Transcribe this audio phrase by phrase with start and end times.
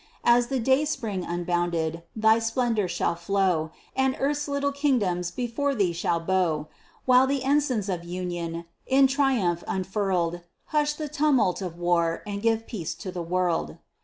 [0.25, 5.93] As the day spring unbounded, thy splendor shall flow, And earth's little kingdoms before thee
[5.93, 6.69] shall bow;
[7.05, 10.41] While the ensigns of union, in triumph unfurled,
[10.73, 13.77] Hush the tumult of war and give peace to the world.